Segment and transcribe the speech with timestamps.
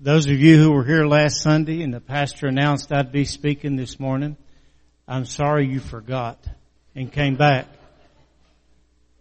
[0.00, 3.74] Those of you who were here last Sunday and the pastor announced I'd be speaking
[3.74, 4.36] this morning,
[5.08, 6.38] I'm sorry you forgot
[6.94, 7.66] and came back.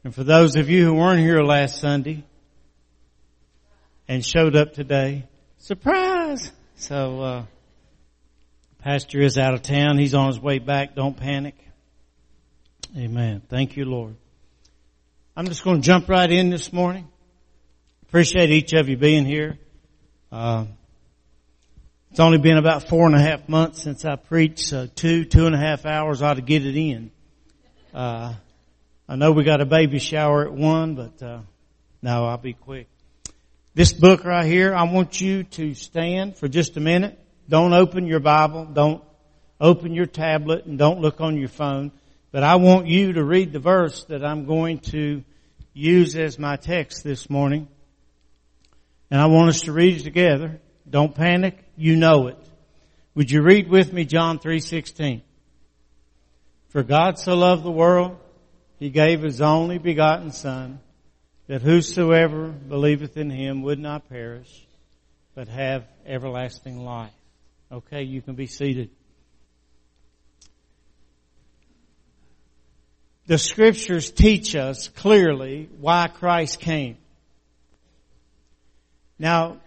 [0.03, 2.23] And for those of you who weren't here last Sunday
[4.07, 5.25] and showed up today,
[5.57, 6.51] surprise!
[6.75, 7.45] So, uh,
[8.77, 9.97] pastor is out of town.
[9.97, 10.93] He's on his way back.
[10.93, 11.55] Don't panic.
[12.95, 13.41] Amen.
[13.49, 14.15] Thank you, Lord.
[15.35, 17.07] I'm just going to jump right in this morning.
[18.03, 19.57] Appreciate each of you being here.
[20.29, 20.65] Uh,
[22.11, 25.45] it's only been about four and a half months since I preached, so two, two
[25.45, 27.11] and a half hours ought to get it in.
[27.93, 28.33] Uh,
[29.07, 31.39] I know we got a baby shower at one, but, uh,
[32.01, 32.87] no, I'll be quick.
[33.73, 37.17] This book right here, I want you to stand for just a minute.
[37.47, 38.65] Don't open your Bible.
[38.65, 39.01] Don't
[39.61, 41.91] open your tablet and don't look on your phone.
[42.31, 45.23] But I want you to read the verse that I'm going to
[45.73, 47.69] use as my text this morning.
[49.09, 50.59] And I want us to read it together.
[50.89, 51.63] Don't panic.
[51.75, 52.37] You know it.
[53.15, 55.21] Would you read with me John 3:16?
[56.69, 58.17] For God so loved the world,
[58.77, 60.79] he gave his only begotten son,
[61.47, 64.67] that whosoever believeth in him would not perish,
[65.33, 67.13] but have everlasting life.
[67.71, 68.89] Okay, you can be seated.
[73.25, 76.97] The scriptures teach us clearly why Christ came.
[79.19, 79.57] Now,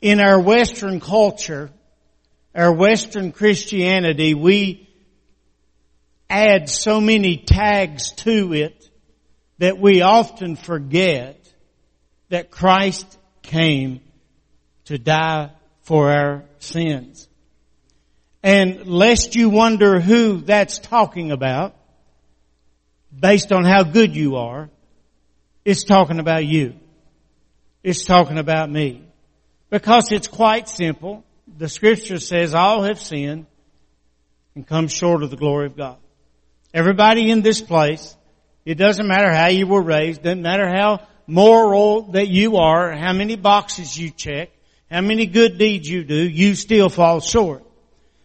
[0.00, 1.70] in our Western culture,
[2.54, 4.88] our Western Christianity, we
[6.28, 8.88] add so many tags to it
[9.58, 11.40] that we often forget
[12.28, 14.00] that Christ came
[14.86, 15.50] to die
[15.82, 17.28] for our sins.
[18.42, 21.74] And lest you wonder who that's talking about,
[23.18, 24.68] based on how good you are,
[25.64, 26.74] it's talking about you.
[27.86, 29.04] It's talking about me.
[29.70, 31.22] Because it's quite simple.
[31.46, 33.46] The scripture says all have sinned
[34.56, 35.98] and come short of the glory of God.
[36.74, 38.16] Everybody in this place,
[38.64, 43.12] it doesn't matter how you were raised, doesn't matter how moral that you are, how
[43.12, 44.50] many boxes you check,
[44.90, 47.62] how many good deeds you do, you still fall short.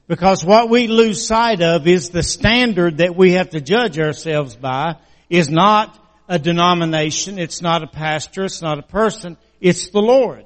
[0.07, 4.55] Because what we lose sight of is the standard that we have to judge ourselves
[4.55, 4.95] by
[5.29, 5.95] is not
[6.27, 10.45] a denomination, it's not a pastor, it's not a person, it's the Lord.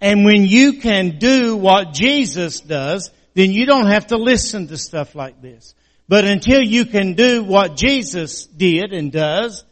[0.00, 4.76] And when you can do what Jesus does, then you don't have to listen to
[4.76, 5.74] stuff like this.
[6.08, 9.64] But until you can do what Jesus did and does,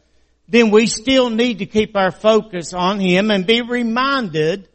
[0.49, 4.69] then we still need to keep our focus on Him and be reminded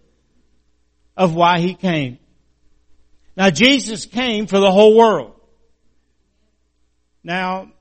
[1.16, 2.20] of why He came.
[3.36, 5.34] Now Jesus came for the whole world.
[7.24, 7.72] Now,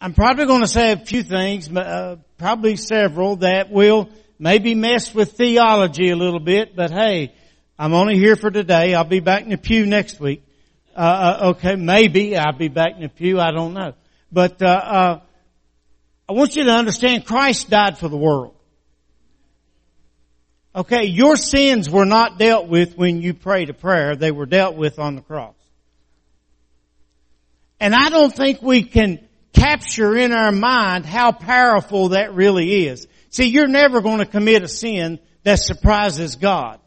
[0.00, 5.12] I'm probably going to say a few things, uh, probably several that will maybe mess
[5.12, 7.34] with theology a little bit, but hey,
[7.76, 8.94] I'm only here for today.
[8.94, 10.44] I'll be back in the pew next week.
[10.96, 13.40] Uh, uh okay, maybe I'll be back in the pew.
[13.40, 13.94] I don't know.
[14.30, 15.20] But, uh, uh,
[16.28, 18.54] I want you to understand Christ died for the world.
[20.76, 24.14] Okay, your sins were not dealt with when you prayed a prayer.
[24.14, 25.56] They were dealt with on the cross.
[27.80, 33.06] And I don't think we can capture in our mind how powerful that really is.
[33.30, 36.80] See, you're never going to commit a sin that surprises God.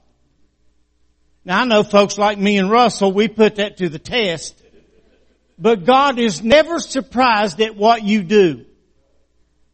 [1.44, 4.62] Now I know folks like me and Russell, we put that to the test.
[5.58, 8.66] But God is never surprised at what you do.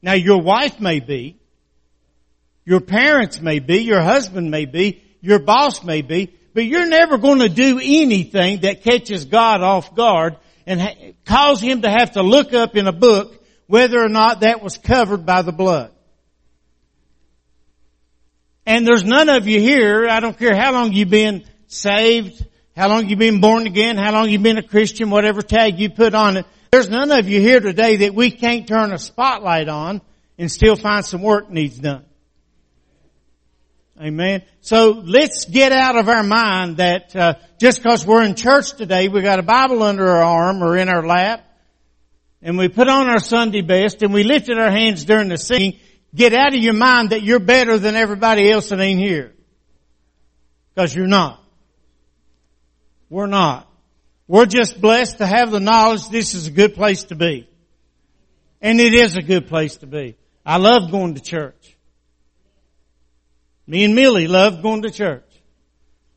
[0.02, 1.40] Now your wife may be,
[2.66, 7.18] your parents may be, your husband may be, your boss may be, but you're never
[7.18, 10.38] going to do anything that catches God off guard
[10.68, 13.34] and ha- cause him to have to look up in a book
[13.66, 15.92] whether or not that was covered by the blood.
[18.66, 22.46] And there's none of you here, I don't care how long you've been saved,
[22.76, 25.90] how long you've been born again, how long you've been a Christian, whatever tag you
[25.90, 26.46] put on it.
[26.70, 30.02] There's none of you here today that we can't turn a spotlight on
[30.38, 32.06] and still find some work needs done.
[34.00, 34.44] Amen.
[34.62, 39.08] So let's get out of our mind that uh, just because we're in church today,
[39.08, 41.44] we got a Bible under our arm or in our lap,
[42.44, 45.80] and we put on our Sunday best and we lifted our hands during the singing.
[46.14, 49.34] Get out of your mind that you're better than everybody else that ain't here,
[50.76, 51.44] because you're not.
[53.10, 53.68] We're not.
[54.28, 57.50] We're just blessed to have the knowledge this is a good place to be,
[58.62, 60.18] and it is a good place to be.
[60.46, 61.77] I love going to church.
[63.68, 65.24] Me and Millie love going to church.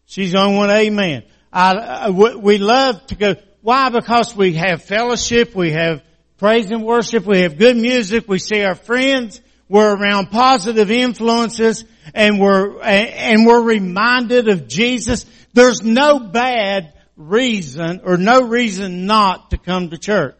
[0.06, 1.24] She's on one amen.
[1.52, 3.34] I, we love to go.
[3.60, 3.88] Why?
[3.90, 6.02] Because we have fellowship, we have
[6.38, 11.84] praise and worship, we have good music, we see our friends, we're around positive influences,
[12.14, 19.50] and we're, and we're reminded of Jesus, there's no bad reason or no reason not
[19.50, 20.36] to come to church.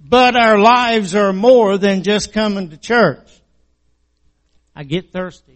[0.00, 3.28] But our lives are more than just coming to church.
[4.74, 5.51] I get thirsty.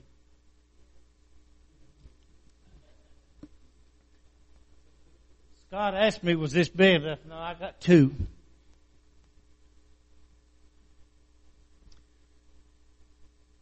[5.77, 7.19] Scott asked me, was this big enough?
[7.29, 8.15] No, I got two.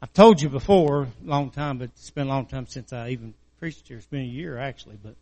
[0.00, 3.34] I've told you before, long time, but it's been a long time since I even
[3.58, 3.96] preached here.
[3.96, 5.16] It's been a year actually, but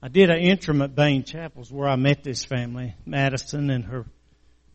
[0.00, 4.06] I did an interim at Bain Chapels where I met this family, Madison and her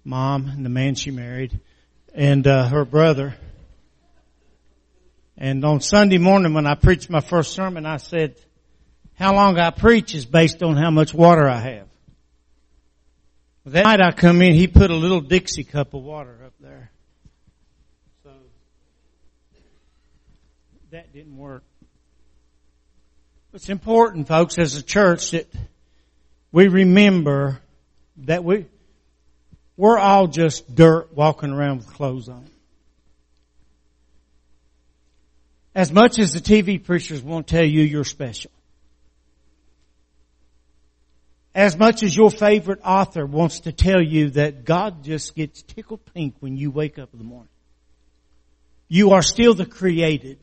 [0.04, 1.58] mom and the man she married
[2.14, 3.36] and uh, her brother.
[5.38, 8.36] And on Sunday morning when I preached my first sermon, I said,
[9.20, 11.88] how long I preach is based on how much water I have.
[13.66, 16.90] That night I come in, he put a little Dixie cup of water up there.
[18.24, 18.30] So
[20.92, 21.64] that didn't work.
[23.54, 25.52] It's important, folks, as a church that
[26.54, 27.60] we remember
[28.20, 28.68] that we,
[29.76, 32.46] we're all just dirt walking around with clothes on.
[35.76, 38.52] As much as the TV preachers won't tell you you're special.
[41.56, 46.02] As much as your favorite author wants to tell you that God just gets tickled
[46.14, 47.50] pink when you wake up in the morning.
[48.88, 50.40] You are still the created.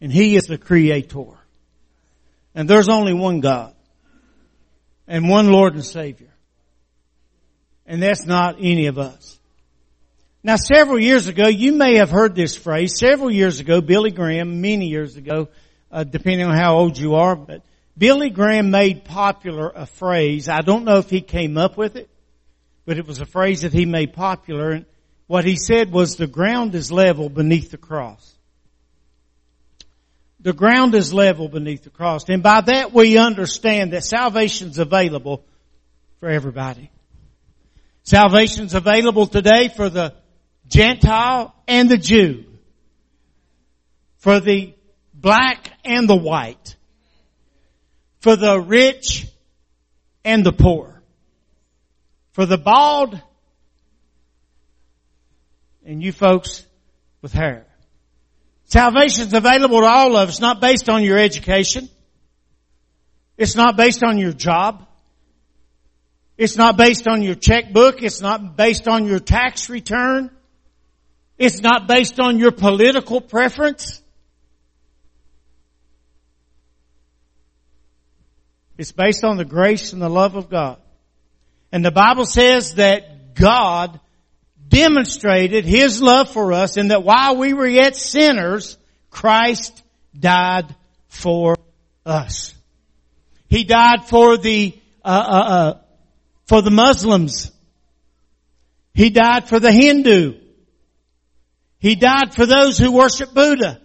[0.00, 1.38] And He is the creator.
[2.54, 3.74] And there's only one God.
[5.06, 6.32] And one Lord and Savior.
[7.86, 9.38] And that's not any of us.
[10.42, 12.98] Now several years ago, you may have heard this phrase.
[12.98, 15.48] Several years ago, Billy Graham, many years ago,
[15.90, 17.62] uh, depending on how old you are, but
[17.96, 20.48] Billy Graham made popular a phrase.
[20.48, 22.08] I don't know if he came up with it,
[22.84, 24.70] but it was a phrase that he made popular.
[24.70, 24.86] And
[25.26, 28.34] what he said was the ground is level beneath the cross.
[30.40, 32.28] The ground is level beneath the cross.
[32.28, 35.44] And by that we understand that salvation is available
[36.20, 36.90] for everybody.
[38.02, 40.14] Salvation is available today for the
[40.66, 42.44] Gentile and the Jew.
[44.18, 44.74] For the
[45.14, 46.76] black and the white
[48.24, 49.26] for the rich
[50.24, 51.02] and the poor,
[52.32, 53.20] for the bald
[55.84, 56.64] and you folks
[57.20, 57.66] with hair.
[58.64, 61.90] Salvation is available to all of us, not based on your education.
[63.36, 64.86] It's not based on your job.
[66.38, 68.02] It's not based on your checkbook.
[68.02, 70.30] It's not based on your tax return.
[71.36, 74.00] It's not based on your political preference.
[78.76, 80.78] It's based on the grace and the love of God.
[81.70, 84.00] And the Bible says that God
[84.68, 88.76] demonstrated His love for us and that while we were yet sinners,
[89.10, 89.82] Christ
[90.18, 90.74] died
[91.08, 91.56] for
[92.04, 92.54] us.
[93.48, 95.78] He died for the, uh, uh, uh,
[96.46, 97.52] for the Muslims.
[98.94, 100.40] He died for the Hindu.
[101.78, 103.80] He died for those who worship Buddha.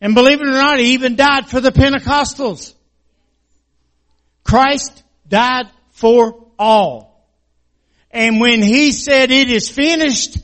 [0.00, 2.74] And believe it or not, He even died for the Pentecostals.
[4.46, 7.26] Christ died for all.
[8.12, 10.38] And when he said it is finished,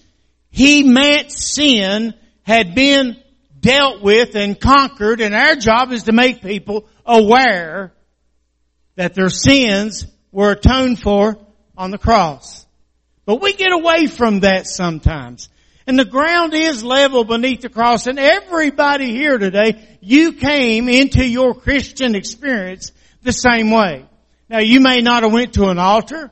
[0.51, 3.17] he meant sin had been
[3.61, 7.93] dealt with and conquered and our job is to make people aware
[8.97, 11.39] that their sins were atoned for
[11.79, 12.67] on the cross.
[13.25, 15.49] But we get away from that sometimes.
[15.87, 21.25] And the ground is level beneath the cross and everybody here today, you came into
[21.25, 22.91] your Christian experience
[23.23, 24.07] the same way.
[24.49, 26.31] Now you may not have went to an altar.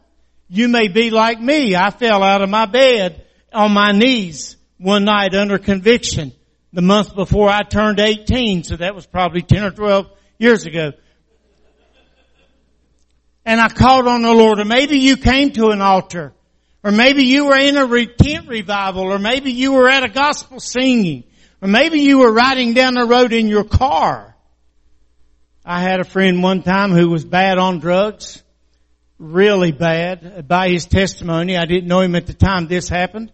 [0.49, 1.77] You may be like me.
[1.77, 6.33] I fell out of my bed on my knees one night under conviction
[6.73, 8.65] the month before I turned 18.
[8.65, 10.07] So that was probably 10 or 12
[10.39, 10.93] years ago.
[13.45, 16.33] And I called on the Lord or maybe you came to an altar
[16.83, 20.61] or maybe you were in a tent revival or maybe you were at a gospel
[20.61, 21.25] singing
[21.63, 24.30] or maybe you were riding down the road in your car
[25.65, 28.43] I had a friend one time who was bad on drugs,
[29.19, 30.49] really bad.
[30.49, 33.31] By his testimony, I didn't know him at the time this happened,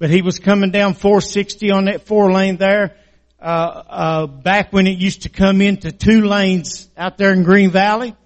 [0.00, 2.96] but he was coming down 460 on that four lane there,
[3.40, 7.70] uh, uh, back when it used to come into two lanes out there in Green
[7.70, 8.16] Valley,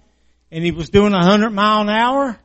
[0.49, 2.39] and he was doing 100 mile an hour,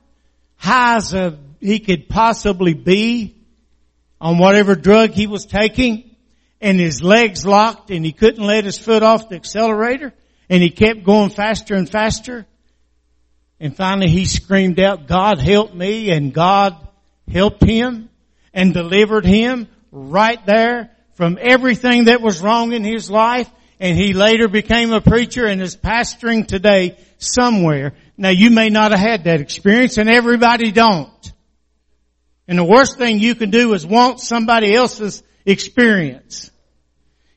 [0.56, 3.34] high as a, he could possibly be
[4.20, 6.14] on whatever drug he was taking,
[6.60, 10.12] and his legs locked, and he couldn't let his foot off the accelerator
[10.48, 12.46] and he kept going faster and faster.
[13.58, 16.76] And finally he screamed out, God help me and God
[17.30, 18.10] helped him.
[18.56, 23.50] and delivered him right there from everything that was wrong in his life.
[23.78, 27.92] And he later became a preacher and is pastoring today somewhere.
[28.16, 31.32] Now you may not have had that experience and everybody don't.
[32.48, 36.50] And the worst thing you can do is want somebody else's experience.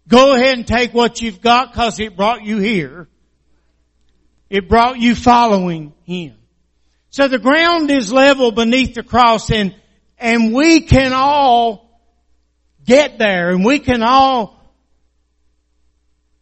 [0.09, 3.07] Go ahead and take what you've got cause it brought you here.
[4.49, 6.35] It brought you following Him.
[7.11, 9.75] So the ground is level beneath the cross and,
[10.17, 12.01] and we can all
[12.85, 14.59] get there and we can all,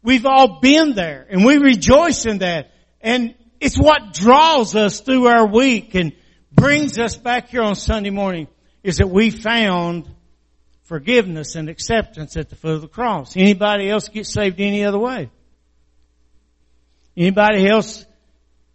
[0.01, 2.71] we've all been there and we rejoice in that.
[3.01, 6.13] And it's what draws us through our week and
[6.53, 8.47] brings us back here on Sunday morning
[8.81, 10.09] is that we found
[10.87, 13.35] forgiveness and acceptance at the foot of the cross.
[13.35, 15.29] Anybody else get saved any other way?
[17.15, 18.05] Anybody else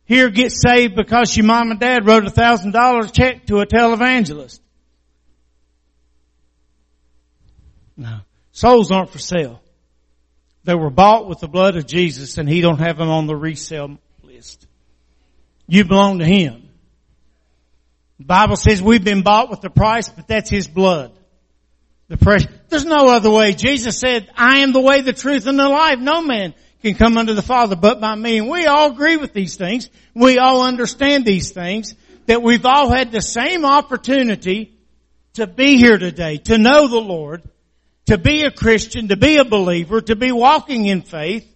[0.04, 3.66] here get saved because your mom and dad wrote a thousand dollars check to a
[3.66, 4.60] televangelist?
[7.96, 8.18] No.
[8.52, 9.62] Souls aren't for sale.
[10.64, 13.36] They were bought with the blood of Jesus and He don't have them on the
[13.36, 14.66] resale list.
[15.66, 16.68] You belong to Him.
[18.18, 21.12] The Bible says we've been bought with the price, but that's His blood.
[22.12, 22.52] The precious.
[22.68, 23.54] There's no other way.
[23.54, 25.98] Jesus said, I am the way, the truth, and the life.
[25.98, 26.52] No man
[26.82, 28.36] can come unto the Father but by me.
[28.36, 29.88] And we all agree with these things.
[30.12, 31.94] We all understand these things.
[32.26, 34.78] That we've all had the same opportunity
[35.34, 37.44] to be here today, to know the Lord,
[38.06, 41.50] to be a Christian, to be a believer, to be walking in faith.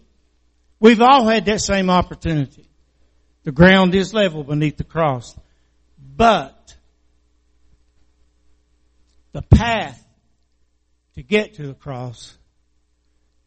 [0.81, 2.67] We've all had that same opportunity.
[3.45, 5.37] The ground is level beneath the cross.
[5.99, 6.75] But
[9.33, 10.03] the path
[11.17, 12.37] to get to the cross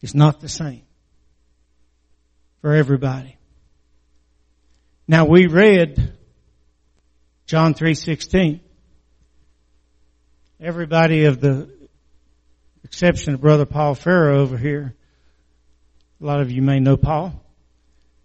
[0.02, 0.82] is not the same
[2.62, 3.38] for everybody.
[5.08, 6.14] Now we read
[7.46, 8.60] John 3:16.
[10.60, 11.70] Everybody of the
[12.84, 14.96] exception of brother Paul Farrow over here.
[16.22, 17.42] A lot of you may know Paul.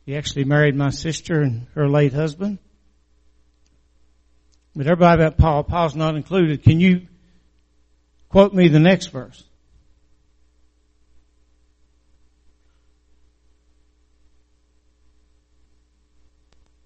[0.05, 2.59] He actually married my sister and her late husband.
[4.75, 6.63] But everybody about Paul, Paul's not included.
[6.63, 7.07] Can you
[8.35, 9.45] quote me the next verse?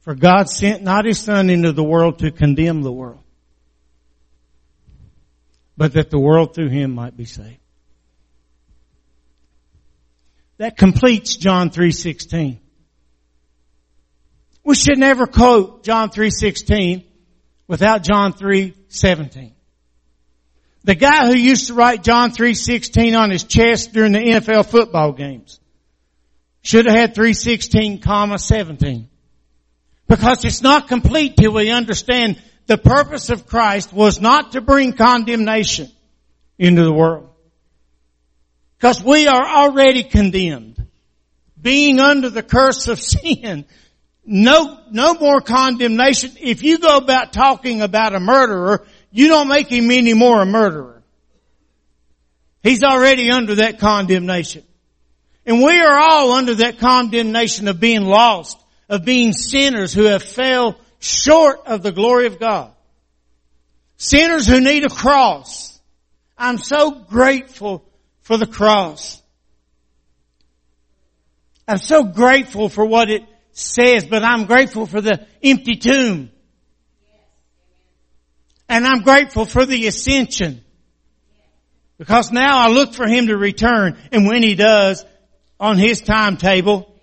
[0.01, 3.23] For God sent not his son into the world to condemn the world,
[5.75, 7.57] but that the world through him might be saved.
[10.59, 12.59] That completes John 3.16.
[14.65, 17.07] We should never quote John 3.16
[17.67, 19.55] without John 3.17.
[20.85, 25.13] The guy who used to write John 3.16 on his chest during the NFL football
[25.13, 25.61] games
[26.63, 29.09] should have had 316 comma 17.
[30.07, 34.93] Because it's not complete till we understand the purpose of Christ was not to bring
[34.93, 35.91] condemnation
[36.59, 37.31] into the world.
[38.79, 40.87] Because we are already condemned.
[41.61, 43.65] Being under the curse of sin.
[44.25, 46.33] No, no more condemnation.
[46.39, 50.47] If you go about talking about a murderer, you don't make him any more a
[50.47, 51.03] murderer.
[52.63, 54.65] He's already under that condemnation.
[55.47, 60.23] And we are all under that condemnation of being lost of being sinners who have
[60.23, 62.73] fell short of the glory of God.
[63.97, 65.79] Sinners who need a cross.
[66.37, 67.85] I'm so grateful
[68.23, 69.23] for the cross.
[71.67, 73.23] I'm so grateful for what it
[73.53, 76.31] says, but I'm grateful for the empty tomb.
[78.69, 80.63] And I'm grateful for the ascension.
[81.99, 85.05] Because now I look for Him to return, and when He does,
[85.59, 86.95] on His timetable,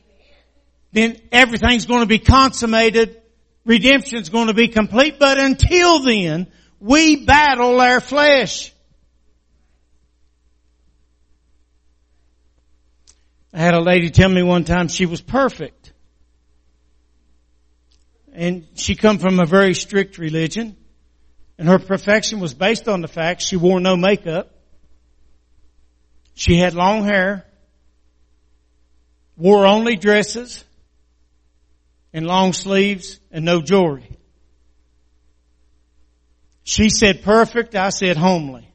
[0.93, 3.21] then everything's going to be consummated.
[3.65, 5.19] Redemption's going to be complete.
[5.19, 6.47] But until then,
[6.79, 8.71] we battle our flesh.
[13.53, 15.93] I had a lady tell me one time she was perfect.
[18.33, 20.77] And she come from a very strict religion.
[21.57, 24.51] And her perfection was based on the fact she wore no makeup.
[26.33, 27.45] She had long hair.
[29.37, 30.63] Wore only dresses
[32.13, 34.09] and long sleeves and no jewelry.
[36.63, 38.67] She said perfect, I said homely.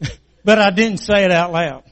[0.44, 1.84] but I didn't say it out loud.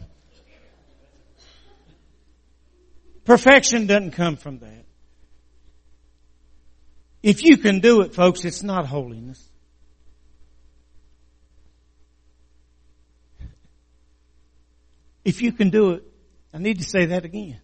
[3.24, 4.81] Perfection doesn't come from that.
[7.22, 9.42] If you can do it, folks, it's not holiness.
[15.24, 16.02] If you can do it,
[16.52, 17.60] I need to say that again.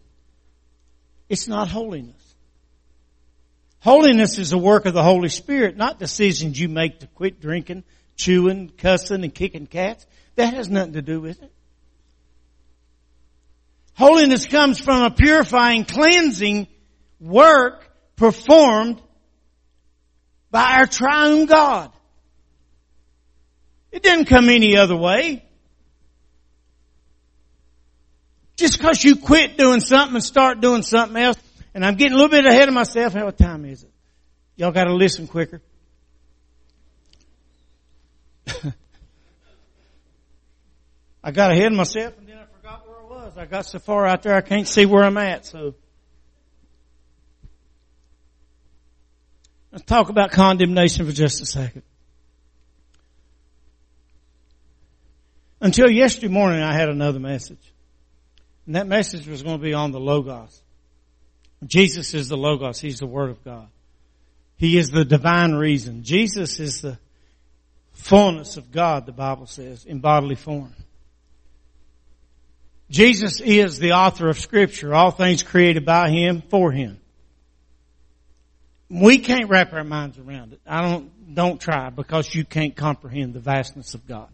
[1.29, 2.15] It's not holiness.
[3.81, 7.85] Holiness is a work of the Holy Spirit, not decisions you make to quit drinking,
[8.17, 10.07] chewing, cussing, and kicking cats.
[10.37, 11.53] That has nothing to do with it.
[13.95, 16.69] Holiness comes from a purifying, cleansing
[17.19, 19.03] work performed
[20.51, 21.93] by our triune God.
[23.91, 25.45] It didn't come any other way.
[28.57, 31.39] Just cause you quit doing something and start doing something else,
[31.75, 33.15] and I'm getting a little bit ahead of myself.
[33.15, 33.91] How what time is it?
[34.57, 35.63] Y'all gotta listen quicker.
[41.23, 43.37] I got ahead of myself and then I forgot where I was.
[43.37, 45.75] I got so far out there I can't see where I'm at, so.
[49.73, 51.83] Let's talk about condemnation for just a second.
[55.61, 57.59] Until yesterday morning I had another message.
[58.67, 60.63] And that message was going to be on the Logos.
[61.67, 62.81] Jesus is the Logos.
[62.81, 63.69] He's the Word of God.
[64.57, 66.03] He is the divine reason.
[66.03, 66.99] Jesus is the
[67.93, 70.75] fullness of God, the Bible says, in bodily form.
[72.91, 77.01] Jesus is the author of scripture, all things created by Him, for Him.
[78.91, 80.61] We can't wrap our minds around it.
[80.67, 84.29] I don't, don't try because you can't comprehend the vastness of God.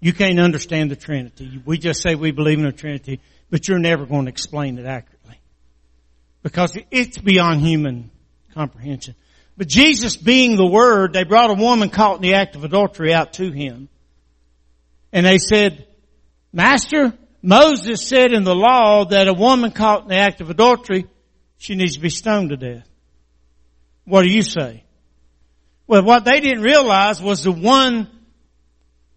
[0.00, 1.62] You can't understand the Trinity.
[1.64, 4.86] We just say we believe in the Trinity, but you're never going to explain it
[4.86, 5.40] accurately.
[6.42, 8.10] Because it's beyond human
[8.52, 9.14] comprehension.
[9.56, 13.14] But Jesus being the Word, they brought a woman caught in the act of adultery
[13.14, 13.88] out to Him.
[15.12, 15.86] And they said,
[16.52, 21.06] Master, Moses said in the law that a woman caught in the act of adultery,
[21.58, 22.86] she needs to be stoned to death.
[24.06, 24.84] What do you say?
[25.86, 28.08] Well, what they didn't realize was the one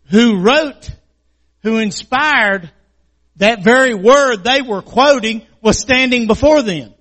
[0.10, 0.90] who wrote,
[1.64, 2.70] who inspired
[3.38, 6.94] that very word they were quoting was standing before them.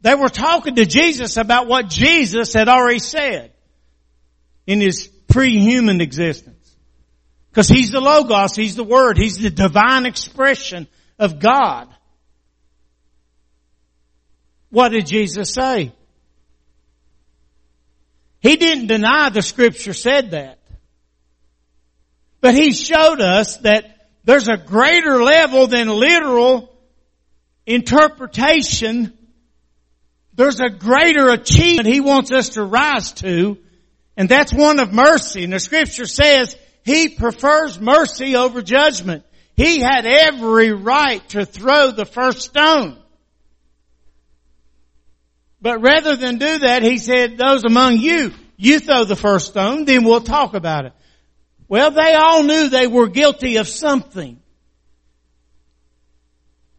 [0.00, 3.52] They were talking to Jesus about what Jesus had already said
[4.66, 6.76] in his pre-human existence.
[7.50, 11.88] Because He's the Logos, He's the Word, He's the divine expression of God.
[14.72, 15.92] What did Jesus say?
[18.40, 20.58] He didn't deny the scripture said that.
[22.40, 26.74] But He showed us that there's a greater level than literal
[27.66, 29.12] interpretation.
[30.32, 33.58] There's a greater achievement He wants us to rise to,
[34.16, 35.44] and that's one of mercy.
[35.44, 39.24] And the scripture says he prefers mercy over judgment.
[39.54, 43.01] He had every right to throw the first stone.
[45.62, 49.84] But rather than do that, he said, those among you, you throw the first stone,
[49.84, 50.92] then we'll talk about it.
[51.68, 54.40] Well, they all knew they were guilty of something.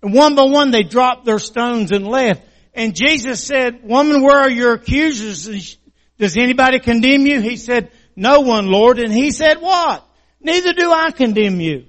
[0.04, 2.44] And one by one they dropped their stones and left.
[2.74, 5.78] And Jesus said, woman, where are your accusers?
[6.18, 7.40] Does anybody condemn you?
[7.40, 9.00] He said, no one, Lord.
[9.00, 10.06] And he said, what?
[10.42, 11.86] Neither do I condemn you.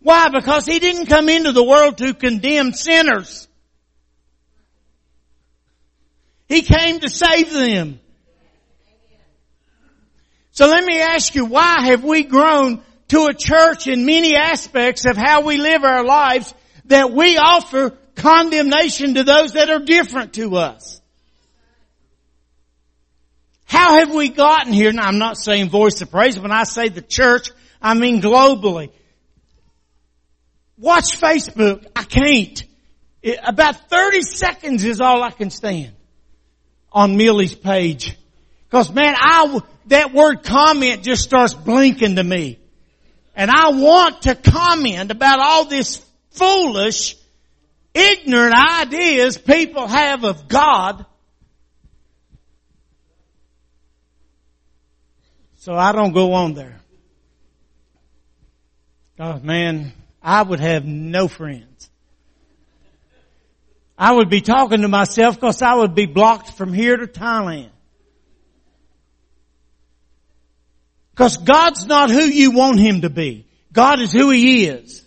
[0.00, 0.28] Why?
[0.28, 3.45] Because he didn't come into the world to condemn sinners.
[6.48, 8.00] He came to save them.
[10.52, 15.04] So let me ask you, why have we grown to a church in many aspects
[15.04, 16.54] of how we live our lives
[16.86, 21.00] that we offer condemnation to those that are different to us?
[23.66, 24.92] How have we gotten here?
[24.92, 27.50] Now I'm not saying voice of praise, when I say the church,
[27.82, 28.90] I mean globally.
[30.78, 31.84] Watch Facebook.
[31.96, 32.64] I can't.
[33.44, 35.92] About 30 seconds is all I can stand
[36.96, 38.16] on Millie's page.
[38.70, 42.58] Cause man, I, that word comment just starts blinking to me.
[43.36, 47.16] And I want to comment about all this foolish,
[47.94, 51.04] ignorant ideas people have of God
[55.66, 56.78] So I don't go on there.
[59.18, 61.75] Oh man, I would have no friends.
[63.98, 67.70] I would be talking to myself because I would be blocked from here to Thailand.
[71.12, 73.46] Because God's not who you want Him to be.
[73.72, 75.02] God is who He is.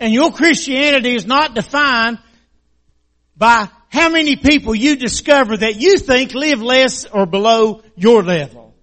[0.00, 2.18] And your Christianity is not defined
[3.36, 8.74] by how many people you discover that you think live less or below your level.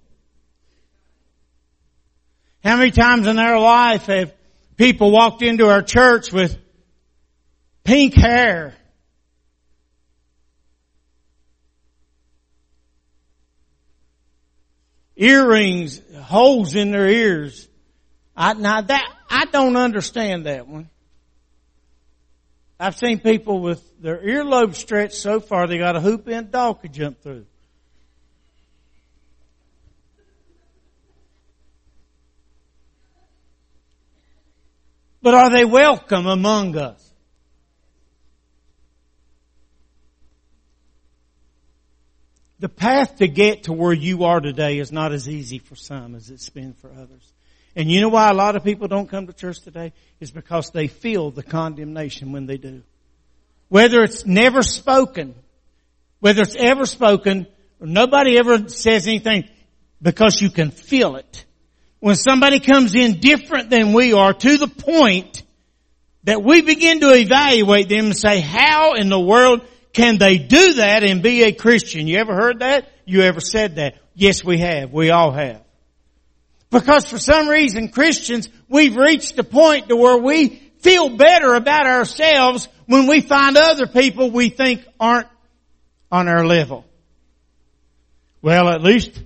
[2.64, 4.34] How many times in their life have
[4.78, 6.58] people walked into our church with
[7.84, 8.76] pink hair?
[15.16, 17.68] Earrings, holes in their ears.
[18.36, 20.90] I, now that, I don't understand that one.
[22.80, 26.82] I've seen people with their earlobe stretched so far they got a hoop in dog
[26.82, 27.46] could jump through.
[35.22, 37.09] But are they welcome among us?
[42.60, 46.14] The path to get to where you are today is not as easy for some
[46.16, 47.34] as it's been for others.
[47.76, 49.94] And you know why a lot of people don't come to church today?
[50.20, 52.84] Is because they feel the condemnation when they do.
[53.70, 55.36] Whether it's never spoken,
[56.20, 57.48] whether it's ever spoken,
[57.80, 59.48] or nobody ever says anything,
[60.02, 61.46] because you can feel it.
[62.00, 65.44] When somebody comes in different than we are to the point
[66.24, 69.62] that we begin to evaluate them and say, how in the world
[70.00, 72.08] can they do that and be a Christian?
[72.08, 72.88] You ever heard that?
[73.04, 73.96] You ever said that?
[74.16, 74.94] Yes, we have.
[74.94, 75.62] We all have.
[76.70, 81.86] Because for some reason Christians, we've reached a point to where we feel better about
[81.86, 85.28] ourselves when we find other people we think aren't
[86.10, 86.86] on our level.
[88.42, 89.22] Well, at least,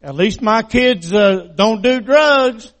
[0.00, 2.72] at least my kids uh, don't do drugs.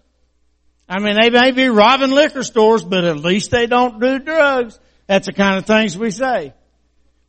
[0.88, 4.78] I mean, they may be robbing liquor stores, but at least they don't do drugs.
[5.08, 6.52] That's the kind of things we say.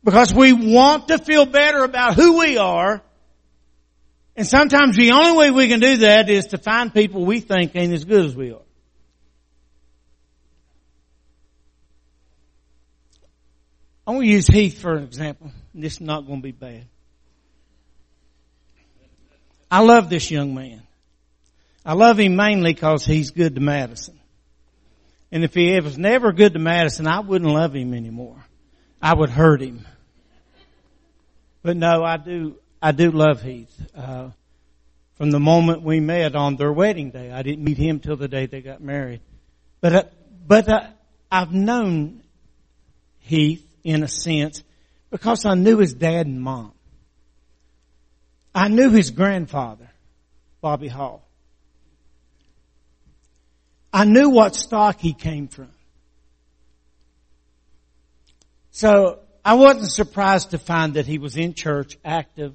[0.06, 3.02] Because we want to feel better about who we are.
[4.36, 7.74] And sometimes the only way we can do that is to find people we think
[7.74, 8.62] ain't as good as we are.
[14.06, 15.50] I'm going to use Heath for an example.
[15.74, 16.86] This is not going to be bad.
[19.68, 20.82] I love this young man.
[21.84, 24.20] I love him mainly because he's good to Madison.
[25.32, 28.46] And if he was never good to Madison, I wouldn't love him anymore.
[29.02, 29.84] I would hurt him.
[31.66, 33.76] But no, I do, I do love Heath.
[33.92, 34.30] Uh,
[35.16, 38.28] from the moment we met on their wedding day, I didn't meet him till the
[38.28, 39.20] day they got married.
[39.80, 40.02] But, uh,
[40.46, 40.86] but uh,
[41.28, 42.22] I've known
[43.18, 44.62] Heath in a sense
[45.10, 46.70] because I knew his dad and mom.
[48.54, 49.90] I knew his grandfather,
[50.60, 51.26] Bobby Hall.
[53.92, 55.72] I knew what stock he came from.
[58.70, 62.52] So I wasn't surprised to find that he was in church, active,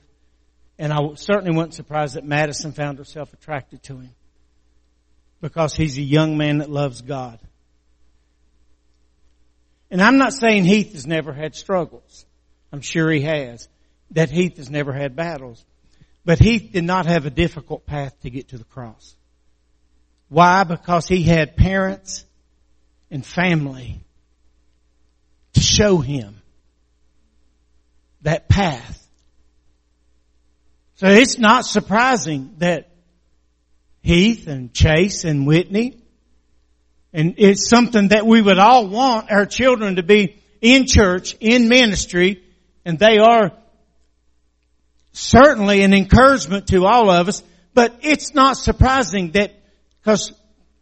[0.78, 4.14] and I certainly wasn't surprised that Madison found herself attracted to him.
[5.40, 7.40] Because he's a young man that loves God.
[9.90, 12.26] And I'm not saying Heath has never had struggles.
[12.74, 13.70] I'm sure he has.
[14.12, 15.64] That Heath has never had battles.
[16.26, 19.16] But Heath did not have a difficult path to get to the cross.
[20.28, 20.66] Why?
[20.66, 22.26] Because he had parents
[23.10, 24.02] and family
[25.54, 26.41] to show him
[28.22, 28.98] that path.
[30.96, 32.90] So it's not surprising that
[34.02, 35.98] Heath and Chase and Whitney,
[37.14, 41.68] and it's something that we would all want our children to be in church, in
[41.68, 42.44] ministry,
[42.86, 43.52] and they are
[45.12, 49.54] certainly an encouragement to all of us, but it's not surprising that,
[50.00, 50.34] because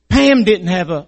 [0.07, 1.07] Pam didn't have a,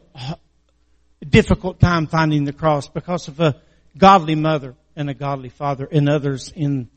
[1.28, 3.56] difficult time finding the cross because of a
[3.98, 6.90] godly mother and a godly father and others in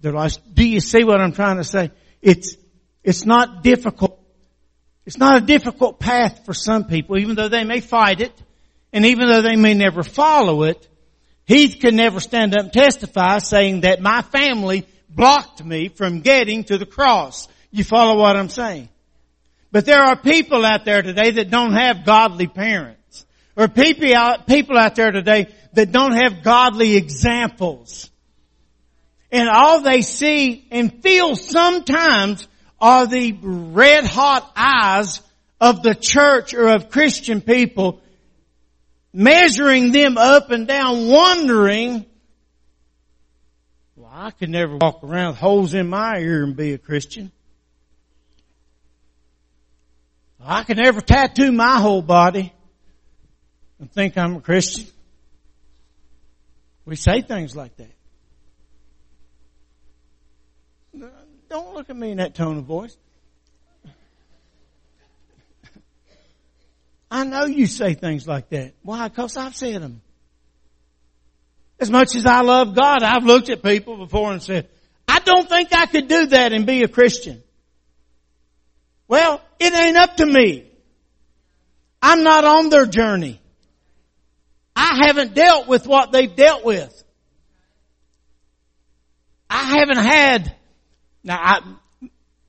[0.00, 0.38] their lives.
[0.52, 1.90] Do you see what I'm trying to say?
[2.22, 2.56] It's,
[3.02, 4.18] it's not difficult.
[5.06, 8.32] It's not a difficult path for some people, even though they may fight it,
[8.92, 10.86] and even though they may never follow it.
[11.44, 16.64] Heath can never stand up and testify saying that my family blocked me from getting
[16.64, 17.48] to the cross.
[17.70, 18.88] You follow what I'm saying?
[19.72, 23.26] But there are people out there today that don't have godly parents.
[23.56, 28.10] Or people out, people out there today that don't have godly examples.
[29.30, 32.46] And all they see and feel sometimes
[32.80, 35.20] are the red hot eyes
[35.60, 38.00] of the church or of Christian people
[39.12, 42.06] measuring them up and down wondering,
[43.96, 47.30] well, I could never walk around with holes in my ear and be a Christian.
[50.42, 52.52] I could never tattoo my whole body
[53.78, 54.86] and think I'm a Christian.
[56.90, 57.92] We say things like that.
[61.48, 62.96] Don't look at me in that tone of voice.
[67.08, 68.74] I know you say things like that.
[68.82, 69.06] Why?
[69.06, 70.02] Because I've said them.
[71.78, 74.68] As much as I love God, I've looked at people before and said,
[75.06, 77.40] I don't think I could do that and be a Christian.
[79.06, 80.68] Well, it ain't up to me.
[82.02, 83.40] I'm not on their journey.
[84.90, 87.04] I haven't dealt with what they've dealt with.
[89.48, 90.56] I haven't had,
[91.22, 91.60] now I,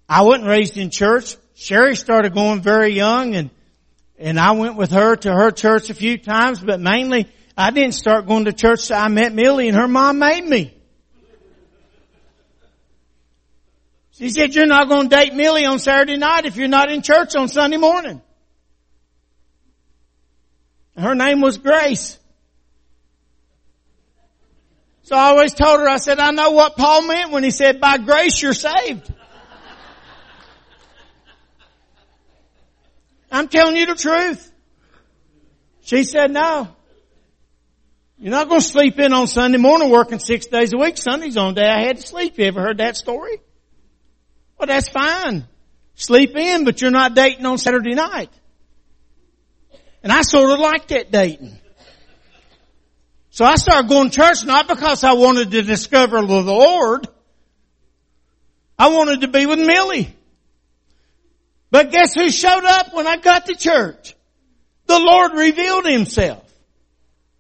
[0.10, 1.38] I wasn't raised in church.
[1.54, 3.52] Sherry started going very young and,
[4.18, 7.94] and I went with her to her church a few times, but mainly I didn't
[7.94, 8.90] start going to church.
[8.90, 10.74] I met Millie and her mom made me.
[14.14, 17.04] She said, you're not going to date Millie on Saturday night if you're not in
[17.04, 18.20] church on Sunday morning.
[20.98, 22.18] Her name was Grace.
[25.12, 27.82] So I always told her, I said, I know what Paul meant when he said,
[27.82, 29.14] by grace you're saved.
[33.30, 34.50] I'm telling you the truth.
[35.82, 36.70] She said, no.
[38.20, 40.98] You're not going to sleep in on Sunday morning working six days a week.
[40.98, 42.38] Sunday's on day I had to sleep.
[42.38, 43.42] You ever heard that story?
[44.58, 45.46] Well, that's fine.
[45.96, 48.32] Sleep in, but you're not dating on Saturday night.
[50.04, 51.58] And I sort of liked that dating.
[53.32, 57.08] So I started going to church not because I wanted to discover the Lord.
[58.78, 60.14] I wanted to be with Millie.
[61.72, 64.16] But guess who showed up when I got to church?
[64.86, 66.46] The Lord revealed Himself.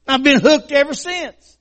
[0.07, 1.57] I've been hooked ever since.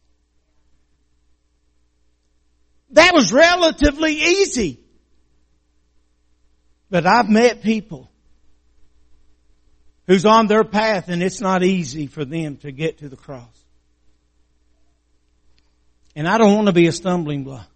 [2.91, 4.79] That was relatively easy.
[6.89, 8.09] But I've met people
[10.07, 13.60] who's on their path and it's not easy for them to get to the cross.
[16.15, 17.67] And I don't want to be a stumbling block.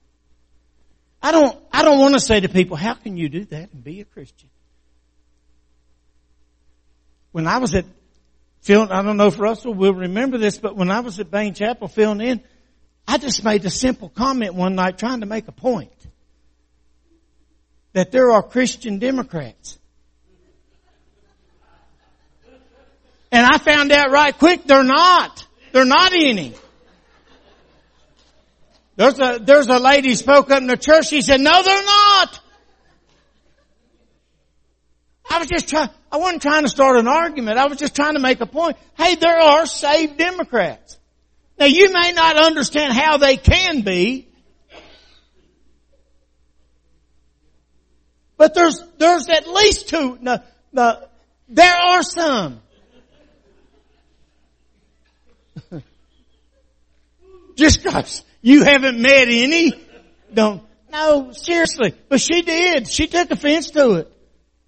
[1.23, 3.83] I don't, I don't want to say to people, how can you do that and
[3.83, 4.51] be a Christian?
[7.33, 7.87] When I was at
[8.61, 11.55] Phil, I don't know if Russell will remember this, but when I was at Bain
[11.55, 12.42] Chapel filling in,
[13.07, 15.90] I just made a simple comment one night trying to make a point
[17.92, 19.79] that there are Christian Democrats.
[23.33, 25.47] And I found out right quick they're not.
[25.73, 26.55] They're not any.
[28.96, 31.09] There's a, there's a lady spoke up in the church.
[31.09, 32.40] She said, no, they're not.
[35.30, 37.59] I was just trying, I wasn't trying to start an argument.
[37.59, 38.76] I was just trying to make a point.
[38.96, 40.98] Hey, there are saved Democrats.
[41.59, 44.28] Now you may not understand how they can be,
[48.37, 50.18] But there's, there's at least two.
[50.20, 50.38] No,
[50.72, 51.02] no,
[51.48, 52.61] there are some.
[57.57, 59.72] Just because you haven't met any,
[60.33, 61.94] don't, no, seriously.
[62.11, 62.87] But she did.
[62.87, 64.12] She took offense to it.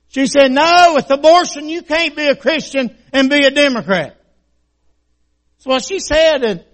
[0.09, 4.19] She said, no, with abortion you can't be a Christian and be a Democrat.
[5.59, 6.65] That's what she said and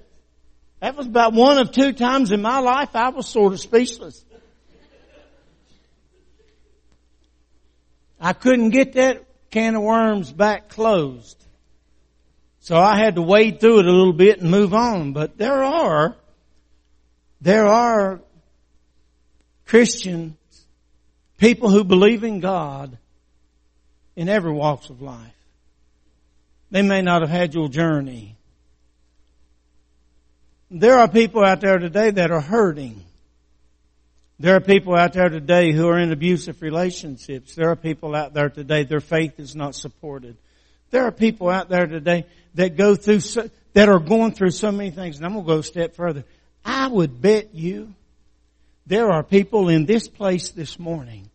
[0.78, 4.24] that was about one of two times in my life I was sort of speechless.
[8.20, 11.44] I couldn't get that can of worms back closed.
[12.60, 15.12] So I had to wade through it a little bit and move on.
[15.12, 16.16] But there are,
[17.42, 18.20] there are
[19.66, 20.36] Christians,
[21.38, 22.96] people who believe in God
[24.14, 25.18] in every walks of life.
[26.70, 28.36] They may not have had your journey.
[30.70, 33.02] There are people out there today that are hurting.
[34.38, 37.56] There are people out there today who are in abusive relationships.
[37.56, 40.36] There are people out there today, their faith is not supported.
[40.92, 42.24] There are people out there today
[42.54, 45.16] that go through, so, that are going through so many things.
[45.16, 46.24] And I'm going to go a step further.
[46.64, 47.92] I would bet you
[48.86, 51.30] there are people in this place this morning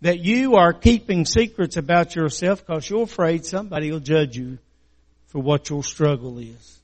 [0.00, 4.58] that you are keeping secrets about yourself because you're afraid somebody will judge you
[5.26, 6.80] for what your struggle is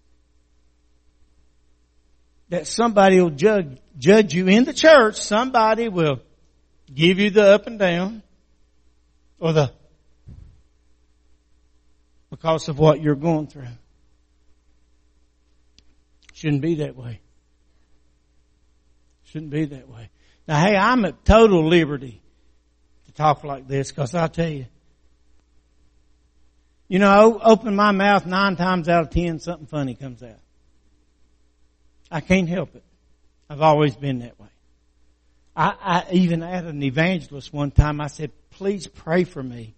[2.49, 5.17] that somebody will judge, judge you in the church.
[5.17, 6.21] Somebody will
[6.93, 8.23] give you the up and down
[9.39, 9.73] or the
[12.31, 13.67] because of what you're going through.
[16.35, 17.21] Shouldn't be that way.
[19.27, 20.11] Shouldn't be that way.
[20.47, 22.21] Now, hey, I'm at total liberty
[23.07, 24.67] to talk like this because I'll tell you,
[26.89, 30.39] you know, open my mouth nine times out of ten, something funny comes out.
[32.11, 32.85] I can't help it.
[33.51, 34.47] I've always been that way.
[35.57, 38.01] I, I even had an evangelist one time.
[38.01, 39.75] I said, please pray for me.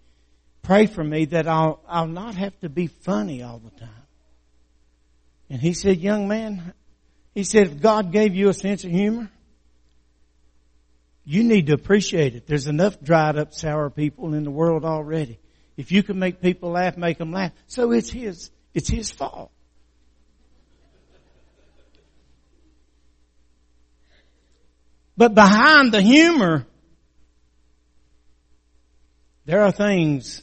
[0.63, 3.89] Pray for me that I'll, I'll not have to be funny all the time.
[5.49, 6.75] And he said, young man,
[7.35, 9.31] he said, if God gave you a sense of humor,
[11.29, 12.47] you need to appreciate it.
[12.47, 15.39] There's enough dried up sour people in the world already.
[15.77, 17.53] If you can make people laugh, make them laugh.
[17.67, 19.51] So it's his, it's his fault.
[25.19, 26.65] But behind the humor,
[29.45, 30.41] there are things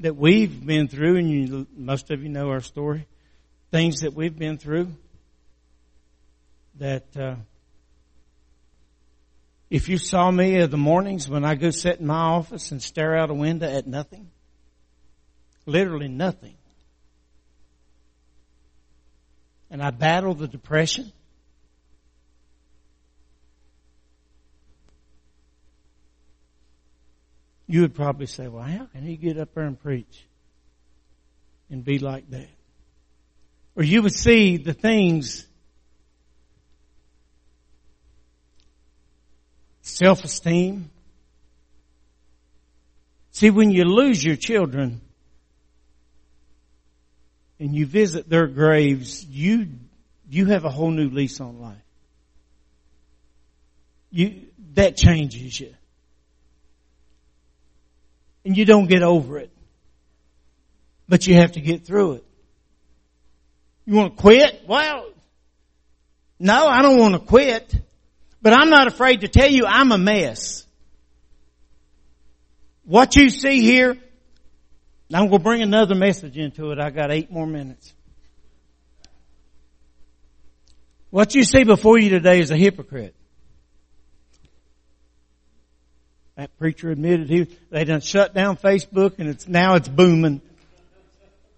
[0.00, 3.06] that we've been through, and you, most of you know our story.
[3.72, 4.88] Things that we've been through
[6.76, 7.34] that uh,
[9.70, 12.82] if you saw me in the mornings when I go sit in my office and
[12.82, 14.30] stare out a window at nothing,
[15.66, 16.56] literally nothing,
[19.70, 21.12] and I battle the depression,
[27.66, 30.26] you would probably say, well, how can he get up there and preach
[31.70, 32.48] and be like that?
[33.76, 35.47] Or you would see the things
[39.88, 40.90] self-esteem.
[43.32, 45.00] See, when you lose your children
[47.60, 49.68] and you visit their graves, you,
[50.28, 51.76] you have a whole new lease on life.
[54.10, 54.42] You,
[54.74, 55.74] that changes you.
[58.44, 59.50] And you don't get over it.
[61.08, 62.24] But you have to get through it.
[63.86, 64.64] You want to quit?
[64.66, 65.06] Well,
[66.38, 67.74] no, I don't want to quit.
[68.40, 70.64] But I'm not afraid to tell you I'm a mess.
[72.84, 73.96] What you see here,
[75.12, 76.78] I'm going to bring another message into it.
[76.78, 77.92] I got eight more minutes.
[81.10, 83.14] What you see before you today is a hypocrite.
[86.36, 90.40] That preacher admitted he, they done shut down Facebook and it's, now it's booming.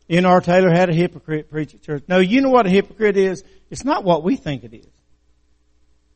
[0.08, 0.40] N.R.
[0.40, 2.04] Taylor had a hypocrite preach at church.
[2.08, 3.44] No, you know what a hypocrite is?
[3.70, 4.86] It's not what we think it is.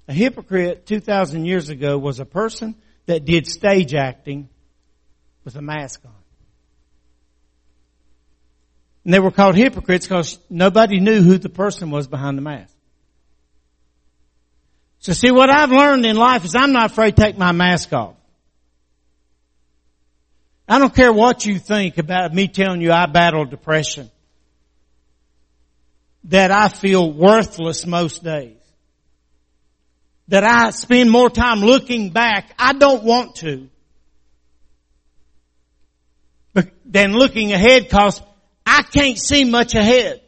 [0.06, 2.74] A hypocrite 2,000 years ago was a person
[3.06, 4.48] that did stage acting
[5.44, 6.12] with a mask on.
[9.04, 12.74] And they were called hypocrites because nobody knew who the person was behind the mask.
[15.00, 17.92] So see, what I've learned in life is I'm not afraid to take my mask
[17.92, 18.16] off.
[20.66, 24.10] I don't care what you think about me telling you I battle depression.
[26.24, 28.63] That I feel worthless most days
[30.28, 32.54] that I spend more time looking back.
[32.58, 33.68] I don't want to.
[36.86, 38.22] Than looking ahead cause
[38.64, 40.20] I can't see much ahead.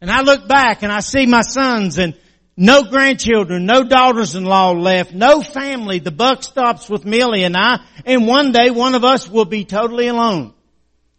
[0.00, 2.14] And I look back and I see my sons and
[2.56, 5.98] no grandchildren, no daughters-in-law left, no family.
[5.98, 9.64] The buck stops with Millie and I, and one day one of us will be
[9.64, 10.52] totally alone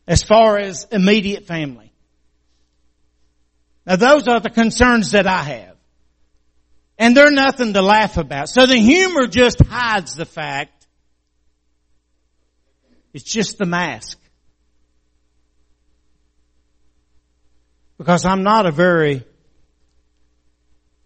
[0.07, 1.91] as far as immediate family.
[3.85, 5.74] Now those are the concerns that I have.
[6.97, 8.49] And they're nothing to laugh about.
[8.49, 10.87] So the humor just hides the fact.
[13.13, 14.19] It's just the mask.
[17.97, 19.25] Because I'm not a very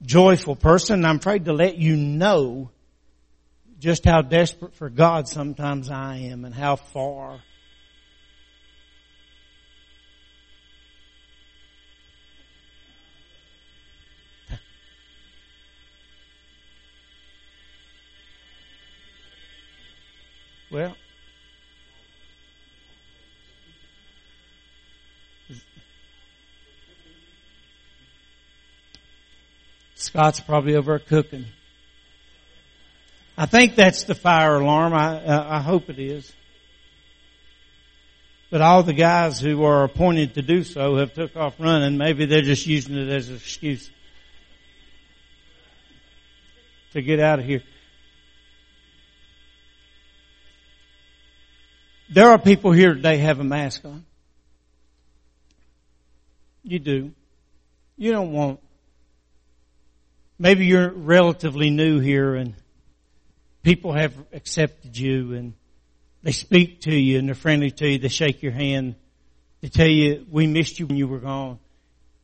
[0.01, 1.05] joyful person.
[1.05, 2.71] I'm afraid to let you know
[3.79, 7.41] just how desperate for God sometimes I am and how far
[20.71, 20.95] Well,
[29.95, 31.45] Scott's probably over cooking.
[33.37, 34.93] I think that's the fire alarm.
[34.93, 36.31] I, uh, I hope it is.
[38.49, 41.97] But all the guys who are appointed to do so have took off running.
[41.97, 43.89] Maybe they're just using it as an excuse
[46.93, 47.61] to get out of here.
[52.11, 54.03] There are people here today have a mask on.
[56.63, 57.11] You do.
[57.97, 58.59] You don't want,
[60.39, 62.55] maybe you're relatively new here and
[63.61, 65.53] people have accepted you and
[66.23, 67.99] they speak to you and they're friendly to you.
[67.99, 68.95] They shake your hand.
[69.61, 71.59] They tell you, we missed you when you were gone.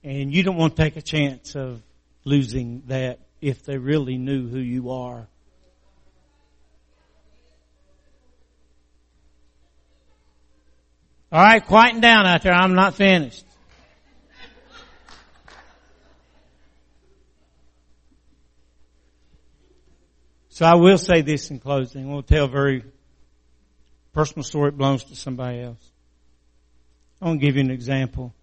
[0.03, 1.81] And you don't want to take a chance of
[2.23, 5.27] losing that if they really knew who you are.
[11.31, 12.53] All right, quieten down out there.
[12.53, 13.45] I'm not finished.
[20.49, 22.09] So I will say this in closing.
[22.09, 22.85] We'll tell a very
[24.13, 24.69] personal story.
[24.69, 25.91] It belongs to somebody else.
[27.21, 28.33] I want to give you an example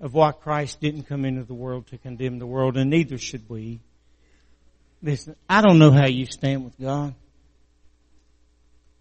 [0.00, 3.46] of why Christ didn't come into the world to condemn the world, and neither should
[3.48, 3.80] we.
[5.02, 7.14] Listen, I don't know how you stand with God.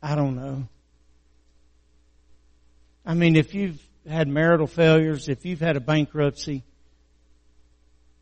[0.02, 0.68] I don't know.
[3.06, 6.64] I mean, if you've had marital failures, if you've had a bankruptcy,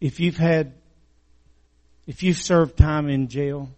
[0.01, 0.73] if you've had,
[2.07, 3.69] if you've served time in jail,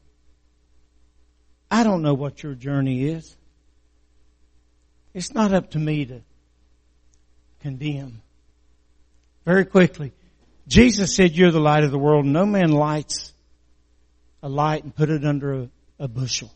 [1.69, 3.35] I don't know what your journey is.
[5.13, 6.21] It's not up to me to
[7.61, 8.21] condemn.
[9.45, 10.11] Very quickly,
[10.67, 12.25] Jesus said, you're the light of the world.
[12.25, 13.33] No man lights
[14.43, 16.51] a light and put it under a, a bushel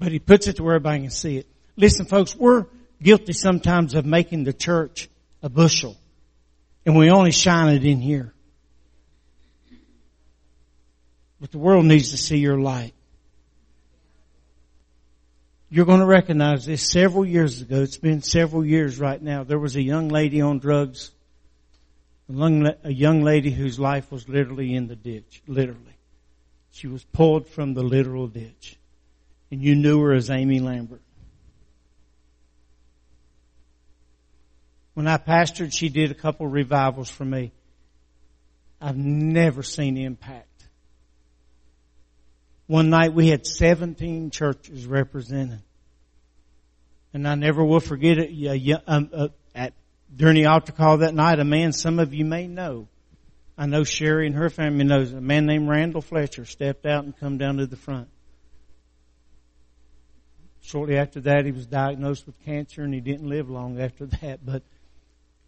[0.00, 1.46] but he puts it to where everybody can see it.
[1.76, 2.66] Listen folks, we're,
[3.02, 5.08] guilty sometimes of making the church
[5.42, 5.96] a bushel.
[6.84, 8.32] And we only shine it in here.
[11.40, 12.94] But the world needs to see your light.
[15.70, 17.82] You're going to recognize this several years ago.
[17.82, 19.44] It's been several years right now.
[19.44, 21.12] There was a young lady on drugs.
[22.28, 25.42] A young lady whose life was literally in the ditch.
[25.46, 25.96] Literally.
[26.72, 28.79] She was pulled from the literal ditch.
[29.50, 31.02] And you knew her as Amy Lambert.
[34.94, 37.52] When I pastored, she did a couple revivals for me.
[38.80, 40.46] I've never seen impact.
[42.66, 45.62] One night we had 17 churches represented.
[47.12, 48.82] And I never will forget it.
[48.86, 49.72] Um, uh, at,
[50.14, 52.86] during the altar call that night, a man some of you may know.
[53.58, 55.12] I know Sherry and her family knows.
[55.12, 58.08] A man named Randall Fletcher stepped out and come down to the front.
[60.70, 64.46] Shortly after that, he was diagnosed with cancer and he didn't live long after that.
[64.46, 64.62] But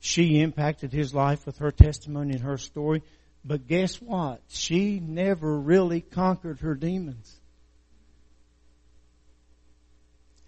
[0.01, 3.05] she impacted his life with her testimony and her story.
[3.45, 4.41] But guess what?
[4.49, 7.39] She never really conquered her demons.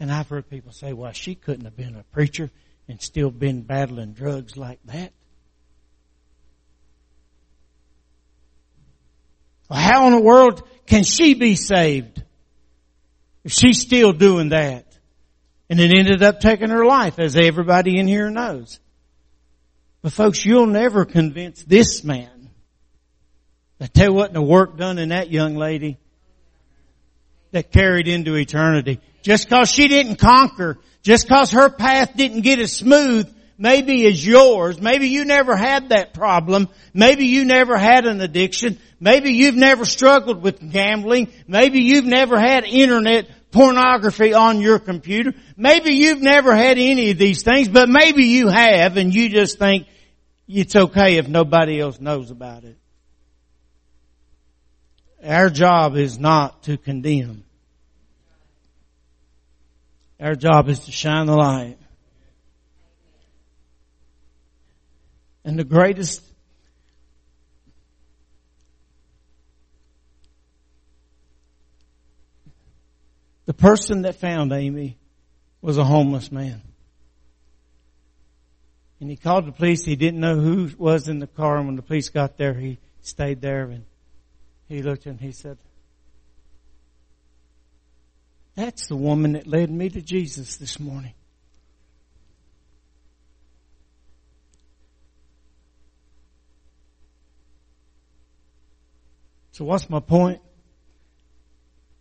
[0.01, 2.51] And I've heard people say, well, she couldn't have been a preacher
[2.89, 5.13] and still been battling drugs like that.
[9.71, 12.25] How in the world can she be saved
[13.45, 14.87] if she's still doing that?
[15.71, 18.81] And it ended up taking her life, as everybody in here knows.
[20.03, 22.51] But folks, you'll never convince this man.
[23.81, 25.99] I tell you what, the work done in that young lady
[27.53, 29.01] that carried into eternity.
[29.23, 34.25] Just cause she didn't conquer, just cause her path didn't get as smooth, maybe as
[34.25, 39.55] yours, maybe you never had that problem, maybe you never had an addiction, maybe you've
[39.55, 46.23] never struggled with gambling, maybe you've never had internet pornography on your computer, maybe you've
[46.23, 49.87] never had any of these things, but maybe you have and you just think,
[50.47, 52.77] it's okay if nobody else knows about it.
[55.25, 57.45] Our job is not to condemn.
[60.21, 61.79] Our job is to shine the light.
[65.45, 66.23] And the greatest
[73.47, 74.97] the person that found Amy
[75.61, 76.63] was a homeless man.
[79.01, 79.85] And he called the police.
[79.85, 81.59] He didn't know who was in the car.
[81.59, 83.85] And when the police got there, he stayed there and
[84.67, 85.59] he looked and he said,
[88.55, 91.15] that's the woman that led me to Jesus this morning.
[99.55, 100.41] So what's my point?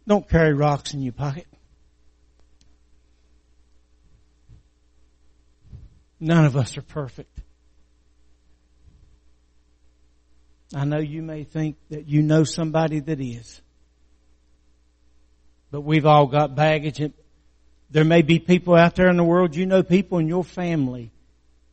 [0.08, 1.46] Don't carry rocks in your pocket.
[6.20, 7.40] None of us are perfect.
[10.74, 13.62] I know you may think that you know somebody that is.
[15.70, 17.14] But we've all got baggage.
[17.92, 21.12] There may be people out there in the world, you know people in your family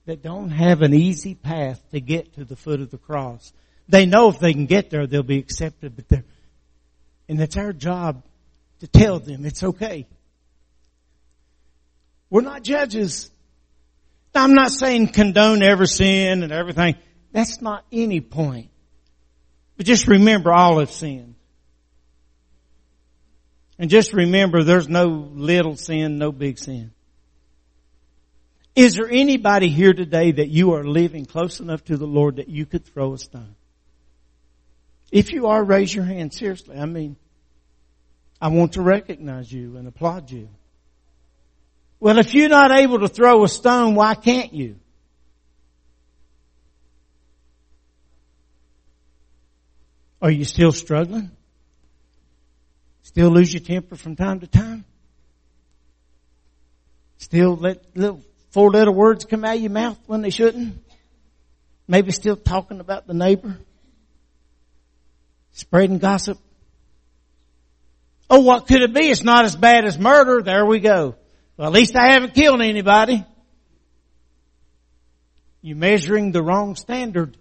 [0.05, 3.55] that don't have an easy path to get to the foot of the cross.
[3.91, 6.25] They know if they can get there, they'll be accepted, but they're,
[7.29, 8.23] and it's our job
[8.81, 10.07] to tell them it's okay.
[12.31, 13.31] We're not judges.
[14.33, 16.95] I'm not saying condone every sin and everything.
[17.33, 18.71] That's not any point.
[19.77, 21.35] But just remember all have sinned.
[23.77, 26.93] And just remember there's no little sin, no big sin.
[28.77, 32.49] Is there anybody here today that you are living close enough to the Lord that
[32.49, 33.57] you could throw a stone?
[35.11, 36.33] If you are, raise your hand.
[36.33, 36.77] Seriously.
[36.77, 37.17] I mean,
[38.41, 40.49] I want to recognize you and applaud you.
[41.99, 44.77] Well, if you're not able to throw a stone, why can't you?
[50.23, 51.31] Are you still struggling?
[53.03, 54.85] Still lose your temper from time to time?
[57.19, 60.79] Still let little four letter words come out of your mouth when they shouldn't?
[61.87, 63.59] Maybe still talking about the neighbor?
[65.53, 66.39] Spreading gossip?
[68.29, 69.09] Oh, what could it be?
[69.11, 70.41] It's not as bad as murder.
[70.43, 71.17] There we go.
[71.57, 73.25] Well, at least I haven't killed anybody.
[75.63, 77.37] You're measuring the wrong standard.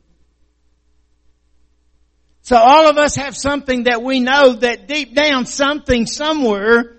[2.41, 6.97] So all of us have something that we know that deep down something somewhere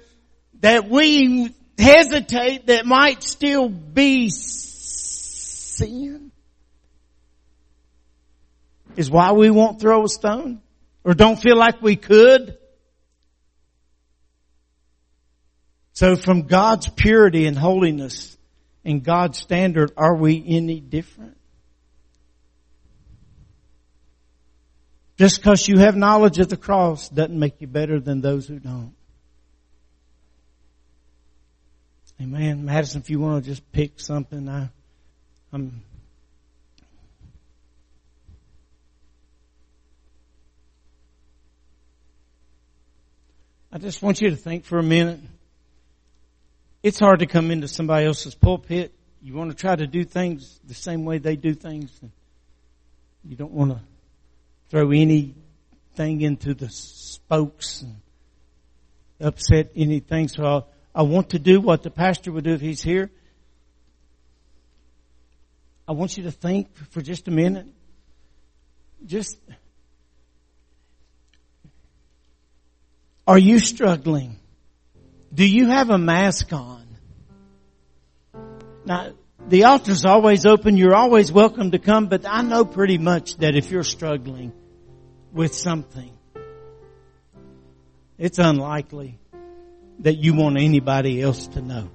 [0.60, 4.60] that we hesitate that might still be sin.
[8.96, 10.62] Is why we won't throw a stone
[11.04, 12.56] or don't feel like we could.
[15.92, 18.36] So from God's purity and holiness
[18.84, 21.36] and God's standard, are we any different?
[25.18, 28.58] Just because you have knowledge of the cross doesn't make you better than those who
[28.58, 28.94] don't.
[32.18, 32.64] Amen.
[32.64, 34.70] Madison, if you want to just pick something, I,
[35.52, 35.82] I'm
[43.72, 45.20] I just want you to think for a minute.
[46.82, 48.92] It's hard to come into somebody else's pulpit.
[49.22, 51.92] You want to try to do things the same way they do things.
[53.24, 53.80] You don't want to
[54.70, 57.96] throw anything into the spokes and
[59.20, 60.26] upset anything.
[60.26, 63.10] So I, I want to do what the pastor would do if he's here.
[65.86, 67.66] I want you to think for just a minute.
[69.06, 69.38] Just
[73.30, 74.40] Are you struggling?
[75.32, 76.84] Do you have a mask on?
[78.84, 79.12] Now,
[79.46, 80.76] the altar's always open.
[80.76, 84.52] You're always welcome to come, but I know pretty much that if you're struggling
[85.32, 86.10] with something,
[88.18, 89.16] it's unlikely
[90.00, 91.88] that you want anybody else to know.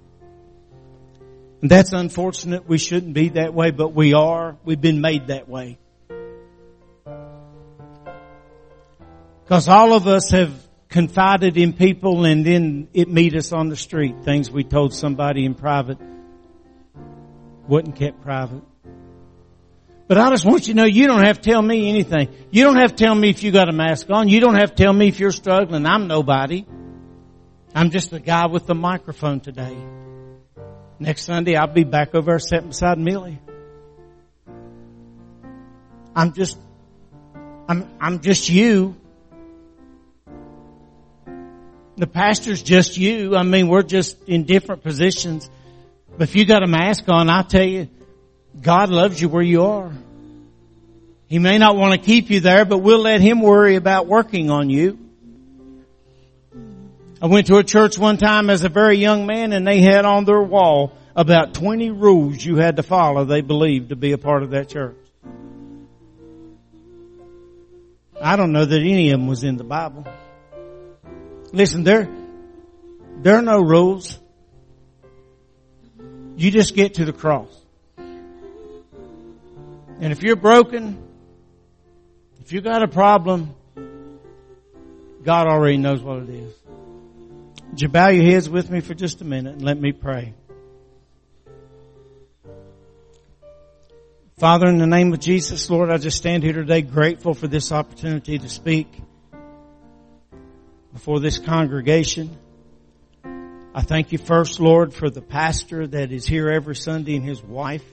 [1.61, 2.65] And that's unfortunate.
[2.65, 4.55] We shouldn't be that way, but we are.
[4.63, 5.79] We've been made that way.
[9.43, 10.64] Because all of us have
[10.95, 14.15] confided in people and then it meet us on the street.
[14.23, 15.97] Things we told somebody in private
[17.67, 18.63] wasn't kept private.
[20.07, 22.29] But I just want you to know you don't have to tell me anything.
[22.49, 24.29] You don't have to tell me if you got a mask on.
[24.29, 25.85] You don't have to tell me if you're struggling.
[25.85, 26.65] I'm nobody.
[27.75, 29.77] I'm just the guy with the microphone today.
[30.97, 33.41] Next Sunday I'll be back over there sitting beside Millie.
[36.15, 36.57] I'm just,
[37.67, 38.95] I'm, I'm just you.
[41.97, 43.35] The pastor's just you.
[43.35, 45.49] I mean, we're just in different positions.
[46.17, 47.89] But if you got a mask on, I tell you,
[48.61, 49.91] God loves you where you are.
[51.27, 54.49] He may not want to keep you there, but we'll let Him worry about working
[54.49, 54.99] on you.
[57.21, 60.05] I went to a church one time as a very young man and they had
[60.05, 64.17] on their wall about 20 rules you had to follow they believed to be a
[64.17, 64.97] part of that church.
[68.21, 70.05] I don't know that any of them was in the Bible.
[71.55, 72.09] Listen, there,
[73.21, 74.19] there are no rules.
[76.35, 77.47] You just get to the cross.
[77.97, 81.01] And if you're broken,
[82.41, 83.55] if you got a problem,
[85.23, 86.53] God already knows what it is.
[87.69, 90.33] Would you bow your heads with me for just a minute and let me pray?
[94.39, 97.71] Father, in the name of Jesus, Lord, I just stand here today grateful for this
[97.71, 98.89] opportunity to speak
[100.95, 102.37] before this congregation.
[103.73, 107.43] I thank you first, Lord, for the pastor that is here every Sunday and his
[107.43, 107.83] wife.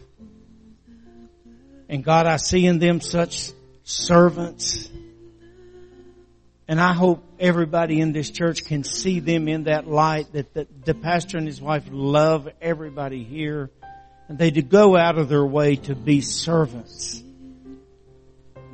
[1.89, 3.51] And God, I see in them such
[3.83, 4.89] servants.
[6.69, 10.69] And I hope everybody in this church can see them in that light that the,
[10.85, 13.69] the pastor and his wife love everybody here
[14.29, 17.21] and they do go out of their way to be servants.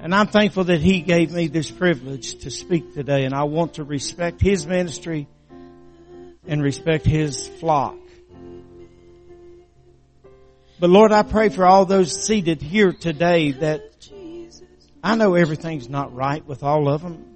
[0.01, 3.75] And I'm thankful that He gave me this privilege to speak today and I want
[3.75, 5.27] to respect His ministry
[6.47, 7.97] and respect His flock.
[10.79, 14.09] But Lord, I pray for all those seated here today that
[15.03, 17.35] I know everything's not right with all of them.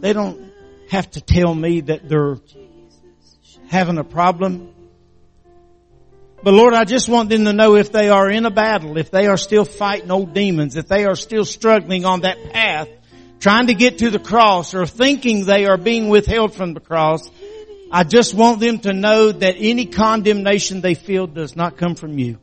[0.00, 0.52] They don't
[0.90, 2.38] have to tell me that they're
[3.68, 4.74] having a problem.
[6.42, 9.10] But Lord, I just want them to know if they are in a battle, if
[9.10, 12.88] they are still fighting old demons, if they are still struggling on that path,
[13.40, 17.28] trying to get to the cross or thinking they are being withheld from the cross,
[17.90, 22.18] I just want them to know that any condemnation they feel does not come from
[22.18, 22.38] you.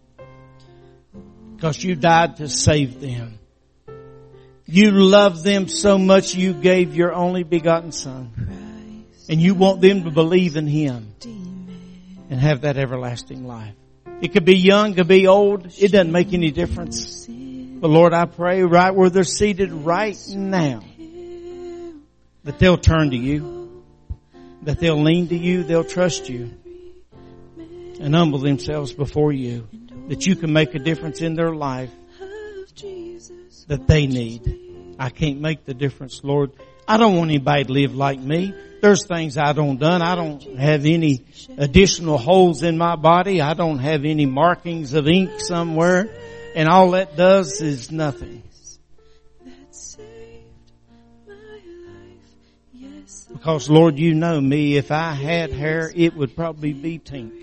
[1.56, 3.40] Because you died to save them.
[4.66, 9.06] You love them so much you gave your only begotten son.
[9.30, 11.16] And you want them to believe in Him
[12.30, 13.76] and have that everlasting life.
[14.22, 15.66] It could be young, it could be old.
[15.78, 17.28] It doesn't make any difference.
[17.28, 20.82] But Lord, I pray right where they're seated right now
[22.44, 23.84] that they'll turn to you,
[24.64, 26.52] that they'll lean to you, they'll trust you
[28.00, 29.68] and humble themselves before you,
[30.08, 31.92] that you can make a difference in their life
[33.68, 34.65] that they need.
[34.98, 36.52] I can't make the difference, Lord.
[36.88, 38.54] I don't want anybody to live like me.
[38.82, 40.02] There's things I don't done.
[40.02, 41.26] I don't have any
[41.58, 43.42] additional holes in my body.
[43.42, 46.16] I don't have any markings of ink somewhere.
[46.56, 48.44] And all that does is nothing.
[53.34, 54.78] Because Lord, you know me.
[54.78, 57.34] If I had hair, it would probably be pink.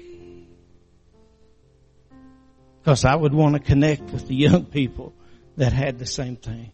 [2.81, 5.13] Because I would want to connect with the young people
[5.57, 6.73] that had the same thing.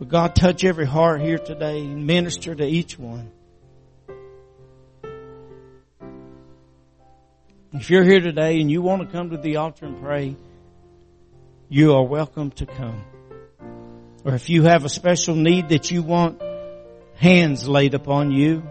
[0.00, 3.30] But God touch every heart here today and minister to each one.
[7.74, 10.36] If you're here today and you want to come to the altar and pray,
[11.68, 13.04] you are welcome to come.
[14.24, 16.40] Or if you have a special need that you want
[17.16, 18.62] hands laid upon you,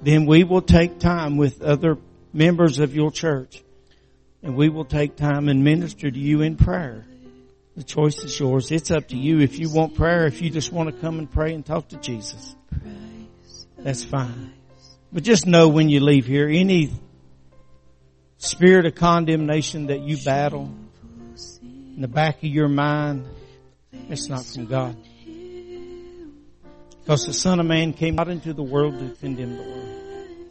[0.00, 1.98] then we will take time with other
[2.32, 3.64] members of your church
[4.44, 7.04] and we will take time and minister to you in prayer.
[7.76, 8.70] The choice is yours.
[8.70, 9.40] It's up to you.
[9.40, 11.96] If you want prayer, if you just want to come and pray and talk to
[11.96, 12.54] Jesus,
[13.78, 14.52] that's fine.
[15.10, 16.92] But just know when you leave here, any
[18.36, 20.74] spirit of condemnation that you battle
[21.62, 23.26] in the back of your mind,
[24.08, 24.96] it's not from God.
[27.00, 29.88] Because the Son of Man came out into the world to condemn the world,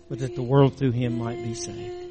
[0.09, 2.01] but that the world through Him might be saved.